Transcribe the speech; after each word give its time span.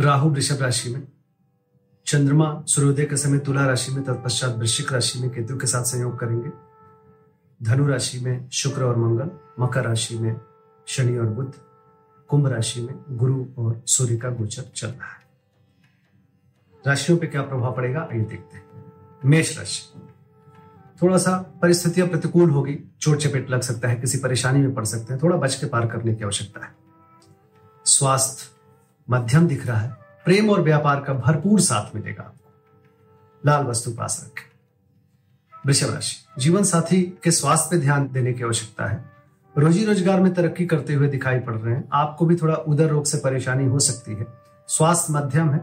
राहु 0.00 0.30
वृषभ 0.30 0.62
राशि 0.62 0.90
में, 0.90 1.08
चंद्रमा 2.06 2.64
सूर्योदय 2.66 3.04
के 3.04 3.16
समय 3.16 3.38
तुला 3.38 3.66
राशि 3.66 3.92
में 3.92 4.04
तत्पश्चात 4.04 4.56
वृश्चिक 4.56 4.92
राशि 4.92 5.18
में 5.18 5.30
केतु 5.30 5.56
के 5.56 5.66
साथ 5.66 5.84
संयोग 5.84 6.18
करेंगे। 6.18 6.50
धनु 7.62 7.86
राशि 7.86 8.20
में 8.20 8.48
शुक्र 8.50 8.84
और 8.84 8.96
मंगल, 8.96 9.30
मकर 9.60 9.84
राशि 9.84 10.18
में 10.18 10.40
शनि 10.86 11.18
और 11.18 11.26
बुध, 11.26 11.52
कुंभ 12.28 12.46
राशि 12.46 12.80
में 12.80 12.94
गुरु 13.10 13.46
और 13.58 13.82
सूर्य 13.86 14.16
का 14.16 14.30
गोचर 14.30 14.62
चल 14.62 14.88
रहा 14.88 15.12
है। 15.12 15.26
राशियों 16.86 17.18
पे 17.18 17.26
क्या 17.26 17.42
प्रभाव 17.42 17.76
पड़ेगा, 17.76 18.08
आइए 18.12 18.20
देखते 18.20 18.56
हैं। 18.56 18.64
मेष 19.24 19.58
राशि, 19.58 19.82
थोड़ा 21.02 21.18
सा 21.18 21.38
परिस्थितियाँ 21.62 22.08
प्रतिकूल 22.08 22.50
होगी, 22.50 22.78
चोट 23.00 23.18
चपेट 23.18 23.50
लग 23.50 23.60
सकता 23.60 23.88
है, 23.88 23.96
किसी 23.96 24.18
परेशानी 24.18 24.60
में 24.60 24.74
पड़ 24.74 24.84
सकते 24.84 25.12
हैं, 25.14 25.22
थोड़ा 25.22 25.36
बच 25.36 25.54
के 25.54 25.66
पार 25.66 25.86
करने 25.86 26.14
की 26.14 26.24
आवश्यकता 26.24 26.66
है। 26.66 26.74
स्वास्थ्य 27.84 28.51
मध्यम 29.12 29.46
दिख 29.46 29.66
रहा 29.66 29.78
है। 29.78 29.96
प्रेम 30.24 30.50
और 30.50 30.60
व्यापार 30.60 31.00
का 31.00 31.12
भरपूर 31.12 31.60
साथ 31.60 31.94
मिलेगा 31.94 32.22
आपको। 32.22 32.50
लाल 33.46 33.64
वस्तु 33.64 33.90
पास 33.90 34.20
रखें। 34.24 34.50
वृषभ 35.66 35.94
राशि, 35.94 36.16
जीवन 36.38 36.62
साथी 36.62 37.02
के 37.02 37.30
स्वास्थ्य 37.30 37.68
पे 37.70 37.80
ध्यान 37.80 38.08
देने 38.12 38.32
की 38.32 38.42
आवश्यकता 38.42 38.86
है। 38.86 39.04
रोजी 39.58 39.84
रोज़गार 39.84 40.20
में 40.20 40.34
तरक्की 40.34 40.66
करते 40.66 40.94
हुए 40.94 41.08
दिखाई 41.08 41.38
पड़ 41.38 41.54
रहे 41.54 41.74
हैं। 41.74 41.88
आपको 41.92 42.26
भी 42.26 42.36
थोड़ा 42.36 42.54
उदर 42.54 42.88
रोग 42.88 43.04
से 43.04 43.18
परेशानी 43.18 43.64
हो 43.64 43.78
सकती 43.78 44.14
है। 44.14 44.26
स्वास्थ्य 44.68 45.12
मध्यम 45.12 45.50
है। 45.50 45.58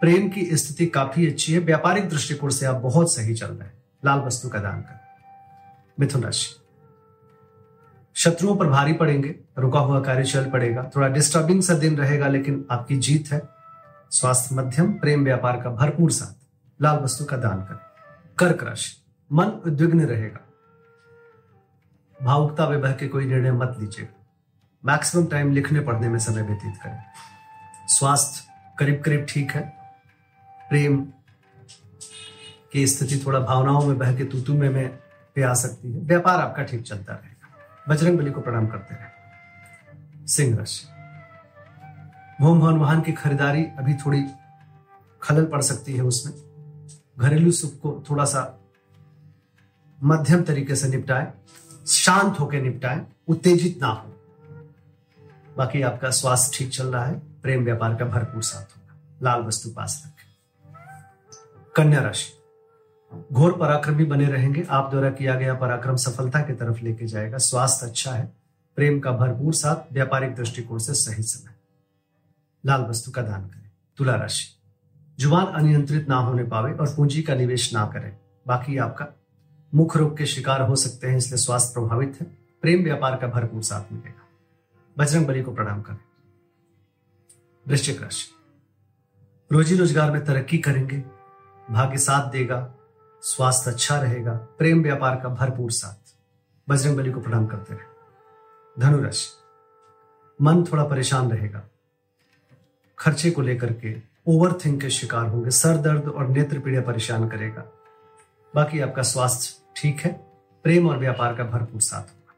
प्रेम 0.00 0.28
की 0.28 0.56
स्थिति 0.56 0.86
काफ़ी 0.86 1.26
अच्छी 1.26 1.52
है। 1.52 1.58
व्यापारिक 1.58 2.08
दृष्टिकोण 2.08 2.50
से 2.50 2.66
आप 2.66 2.76
बहुत 2.76 3.14
सही 3.14 3.34
चल 3.34 3.46
रहे 3.46 3.68
हैं। 3.68 3.82
लाल 4.04 4.18
वस्तु 4.18 4.48
का 4.48 4.58
दान 4.58 4.80
करें। 4.80 4.98
मिथुन 6.00 6.22
राशि 6.22 6.67
शत्रुओं 8.18 8.56
पर 8.56 8.66
भारी 8.66 8.92
पड़ेंगे, 8.92 9.34
रुका 9.58 9.80
हुआ 9.80 10.00
कार्य 10.00 10.24
चल 10.24 10.50
पड़ेगा। 10.50 10.90
थोड़ा 10.96 11.08
डिस्टर्बिंग 11.08 11.62
सा 11.62 11.74
दिन 11.74 11.96
रहेगा, 11.96 12.28
लेकिन 12.28 12.64
आपकी 12.70 12.96
जीत 12.96 13.32
है। 13.32 13.48
स्वास्थ्य 14.10 14.54
मध्यम, 14.54 14.92
प्रेम 14.92 15.24
व्यापार 15.24 15.60
का 15.60 15.70
भरपूर 15.70 16.10
साथ। 16.10 16.46
लाल 16.82 16.98
वस्तु 16.98 17.24
का 17.24 17.36
दान 17.36 17.58
करें। 17.60 17.78
कर्क 18.38 18.64
राशि, 18.64 19.02
मन 19.32 19.44
उद्विग्न 19.44 20.06
रहेगा। 20.06 20.40
भावुकता 22.22 22.68
में 22.68 22.80
बह 22.80 22.92
के 22.92 23.08
कोई 23.08 23.26
निर्णय 23.26 23.52
मत 23.52 23.76
लीजिएगा। 23.80 24.26
मैक्सिमम 24.84 25.26
टाइम 25.26 25.52
लिखने 25.52 25.80
पढ़ने 25.80 26.08
में 26.08 26.18
समय 26.18 26.42
व्यतीत 26.42 26.74
करें। 26.82 27.04
स्वास्थ्य 27.86 28.52
करीब 28.78 29.02
करीब 29.04 29.26
ठीक 29.28 29.50
है। 29.50 29.78
प्रेम 30.68 31.08
की 32.72 32.86
स्थिति 32.86 33.22
थोड़ा 33.26 33.38
भावनाओं 33.38 33.86
में 33.86 33.98
बह 33.98 34.16
के 34.16 34.24
तूतू 34.24 34.54
में 34.54 34.70
में 34.70 34.98
पे 35.34 35.42
आ 35.42 35.54
सकती 35.54 35.92
है। 35.92 36.00
व्यापार 36.00 36.40
आपका 36.40 36.62
ठीक 36.62 36.82
चलता 36.82 37.12
रहेगा। 37.12 37.37
बजरंग 37.88 38.18
बली 38.18 38.30
को 38.30 38.40
प्रणाम 38.40 38.66
करते 38.66 38.94
रहे 38.94 40.26
सिंह 40.26 40.58
राशि 40.58 40.86
भूम 42.40 42.60
भवन 42.60 42.76
वाहन 42.76 43.00
की 43.00 43.12
खरीदारी 43.12 43.64
अभी 43.64 43.94
थोड़ी 43.94 44.26
खलल 45.22 45.44
पड़ 45.44 45.62
सकती 45.62 45.96
है 45.96 46.02
उसमें। 46.02 46.34
घरेलू 47.18 47.52
सुख 47.52 47.80
को 47.80 48.04
थोड़ा 48.10 48.24
सा 48.24 48.60
मध्यम 50.04 50.42
तरीके 50.42 50.76
से 50.76 50.88
निपटाए, 50.88 51.32
शांत 51.86 52.40
होकर 52.40 52.62
निपटाए, 52.62 53.06
उत्तेजित 53.28 53.78
ना 53.80 53.86
हो। 53.86 54.14
बाकी 55.56 55.82
आपका 55.82 56.10
स्वास्थ्य 56.10 56.58
ठीक 56.58 56.70
चल 56.70 56.86
रहा 56.86 57.04
है, 57.04 57.18
प्रेम 57.18 57.64
व्यापार 57.64 57.94
का 57.94 58.04
भरपूर 58.04 58.42
साथ 58.42 58.62
होगा। 58.62 59.00
लाल 59.22 59.40
वस्तु 59.40 59.70
पास 59.70 60.02
रखें। 60.06 60.28
कन्या 61.76 62.00
राशि। 62.00 62.37
घोर 63.32 63.52
पराक्रमी 63.52 64.04
बने 64.04 64.24
रहेंगे। 64.24 64.66
आप 64.70 64.90
द्वारा 64.90 65.10
किया 65.10 65.34
गया 65.34 65.54
पराक्रम 65.54 65.96
सफलता 65.96 66.40
की 66.40 66.52
तरफ़ 66.52 66.80
लेके 66.80 67.06
जाएगा। 67.06 67.38
स्वास्थ्य 67.38 67.86
अच्छा 67.86 68.12
है। 68.12 68.32
प्रेम 68.76 69.00
का 69.00 69.12
भरपूर 69.12 69.54
साथ, 69.54 69.92
व्यापारिक 69.92 70.34
दृष्टिकोण 70.34 70.78
से 70.78 70.94
सही 70.94 71.22
समय। 71.22 71.54
लाल 72.66 72.80
वस्तु 72.80 73.10
का 73.10 73.22
दान 73.22 73.46
करें। 73.46 73.70
तुला 73.96 74.14
राशि। 74.14 74.54
ज़ुबान 75.20 75.46
अनियंत्रित 75.46 76.08
ना 76.08 76.16
होने 76.16 76.44
पावे 76.44 76.72
और 76.72 76.94
पूंजी 76.96 77.22
का 77.22 77.34
निवेश 77.34 77.74
ना 77.74 77.86
करें। 77.86 78.18
बाकी 78.46 78.78
आपका 78.78 79.06
मुख 79.74 79.96
रोग 79.96 80.16
के 80.18 80.26
शिकार 80.26 80.62
हो 80.62 80.76
सकते 80.76 81.06
हैं, 81.06 81.16
इसलिए 81.16 81.38
स्वास्थ्य 81.38 81.72
प्रभावित 81.74 82.18
है। 82.20 82.26
प्रेम 82.62 82.84
व्यापार 82.84 83.16
का 83.16 83.26
भरपूर 83.26 83.62
साथ 83.62 83.92
मिलेगा। 83.92 84.28
बजरंग 84.98 85.26
बली 85.26 85.42
को 85.42 85.54
प्रणाम 85.54 85.82
करें। 85.82 85.98
वृश्चिक 87.68 88.02
राशि। 88.02 88.28
रोजी 89.52 89.76
रोज़गार 89.76 90.10
में 90.10 90.24
तरक्की 90.24 90.58
करेंगे। 90.58 91.04
भाग्य 91.70 91.98
साथ 91.98 92.30
देगा। 92.30 92.74
स्वास्थ्य 93.22 93.70
अच्छा 93.70 94.00
रहेगा, 94.00 94.32
प्रेम 94.32 94.82
व्यापार 94.82 95.16
का 95.16 95.28
भरपूर 95.28 95.70
साथ। 95.70 96.14
बजरंग 96.68 96.96
बली 96.96 97.12
को 97.12 97.20
प्रणाम 97.20 97.46
करते 97.46 97.74
रहे। 97.74 97.84
धनु 98.80 99.02
राशि 99.02 99.28
मन 100.42 100.64
थोड़ा 100.64 100.84
परेशान 100.84 101.30
रहेगा। 101.30 101.62
खर्चे 102.98 103.30
को 103.30 103.42
लेकर 103.42 103.72
के 103.72 104.02
ओवर 104.26 104.52
थिंक 104.52 104.80
के 104.80 104.90
शिकार 104.90 105.26
होंगे, 105.26 105.50
सर 105.50 105.76
दर्द 105.76 106.08
और 106.08 106.28
नेत्र 106.28 106.58
पीड़ा 106.58 106.80
परेशान 106.80 107.28
करेगा। 107.28 107.64
बाकी 108.54 108.80
आपका 108.80 109.02
स्वास्थ्य 109.02 109.62
ठीक 109.76 110.00
है, 110.00 110.12
प्रेम 110.62 110.88
और 110.88 110.98
व्यापार 110.98 111.34
का 111.34 111.44
भरपूर 111.44 111.80
साथ 111.80 112.02
होगा। 112.02 112.34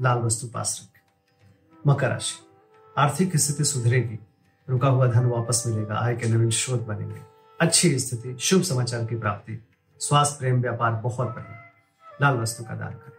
लाल 0.00 0.18
वस्तु 0.18 0.46
पास 0.46 0.80
रखें। 0.82 1.00
मकर 1.86 2.08
राशि, 2.08 2.46
आर्थिक 2.98 3.36
स्थिति 3.36 3.64
सुधरेगी, 3.64 4.18
रुका 4.68 4.88
हुआ 4.88 5.06
धन 5.06 5.26
वापस 5.26 5.64
मिलेगा, 5.66 5.94
आय 5.94 6.16
के 6.16 6.28
नवीन 6.28 6.50
स्रोत 6.50 6.80
बनेंगे। 6.80 7.20
अच्छी 7.60 7.98
स्थिति, 7.98 8.36
शुभ 8.40 8.62
समाचार 8.62 9.04
की 9.04 9.16
प्राप्ति। 9.16 9.68
स्वास्थ्य 10.00 10.38
प्रेम 10.38 10.60
व्यापार 10.60 10.92
बहुत 10.92 11.28
बढ़िया 11.28 11.62
लाल 12.22 12.34
वस्तु 12.34 12.64
का 12.64 12.74
दान 12.74 12.92
करें। 12.92 13.16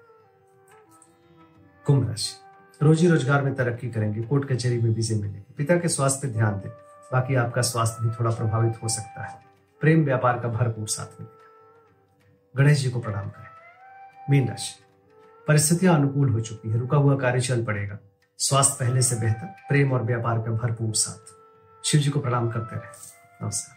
कुंभ 1.86 2.08
राशि। 2.10 2.36
रोजी 2.86 3.08
रोज़गार 3.08 3.42
में 3.42 3.56
तरक्की 3.56 3.90
करेंगे, 3.90 4.22
कोर्ट 4.22 4.52
कचहरी 4.52 4.82
में 4.82 4.90
विजय 4.90 5.16
मिलेगी। 5.16 5.54
पिता 5.58 5.78
के 5.78 5.88
स्वास्थ्य 5.88 6.28
पर 6.28 6.34
ध्यान 6.34 6.60
दें, 6.60 6.70
बाकी 7.12 7.36
आपका 7.36 7.62
स्वास्थ्य 7.62 8.04
भी 8.04 8.16
थोड़ा 8.16 8.32
प्रभावित 8.32 8.84
हो 8.84 8.88
सकता 8.88 9.24
है। 9.24 9.40
प्रेम 9.82 10.04
व्यापार 10.06 10.40
का 10.40 10.48
भरपूर 10.48 10.88
साथ 10.88 11.22
मिलेगा। 11.22 12.64
गणेश 12.64 12.80
जी 12.80 12.90
को 12.90 13.00
प्रणाम 13.00 13.30
करें। 13.30 13.48
मीन 14.30 14.48
राशि। 14.48 14.84
परिस्थितियाँ 15.48 15.96
अनुकूल 15.96 16.30
हो 16.30 16.40
चुकी 16.40 16.70
है, 16.70 16.80
रुका 16.80 16.98
हुआ 16.98 17.18
कार्य 17.18 17.42
चल 17.42 17.66
पड़ेगा। 17.66 17.98
स्वास्थ्य 18.38 18.86
पहले 18.86 19.02
से 19.02 19.16
बेहतर, 19.16 19.46
प्रेम 19.46 19.92
और 19.92 20.04
व्यापार 20.04 20.38
का 20.38 20.52
भरपूर 20.52 20.94
साथ। 20.94 21.34
शिव 21.86 22.02
जी 22.02 22.10
को 22.10 22.20
प्रणाम 22.20 22.50
करते 22.52 22.76
रहे। 22.76 23.46
नमस्कार। 23.46 23.77